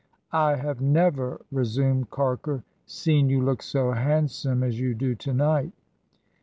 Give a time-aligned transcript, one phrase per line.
[0.31, 5.31] 'I have never,' re sumed Carker, 'seen you look so handsome as you do to
[5.31, 5.73] night.'